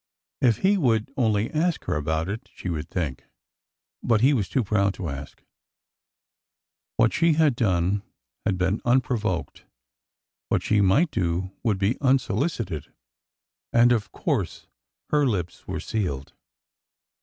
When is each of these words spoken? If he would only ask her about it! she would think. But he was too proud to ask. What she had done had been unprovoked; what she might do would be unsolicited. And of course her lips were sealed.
If 0.41 0.57
he 0.65 0.79
would 0.79 1.11
only 1.15 1.53
ask 1.53 1.83
her 1.83 1.95
about 1.95 2.27
it! 2.27 2.49
she 2.51 2.69
would 2.69 2.89
think. 2.89 3.25
But 4.01 4.21
he 4.21 4.33
was 4.33 4.49
too 4.49 4.63
proud 4.63 4.95
to 4.95 5.09
ask. 5.09 5.43
What 6.97 7.13
she 7.13 7.33
had 7.33 7.55
done 7.55 8.01
had 8.43 8.57
been 8.57 8.81
unprovoked; 8.83 9.65
what 10.49 10.63
she 10.63 10.81
might 10.81 11.11
do 11.11 11.51
would 11.61 11.77
be 11.77 12.01
unsolicited. 12.01 12.91
And 13.71 13.91
of 13.91 14.11
course 14.11 14.65
her 15.11 15.27
lips 15.27 15.67
were 15.67 15.79
sealed. 15.79 16.33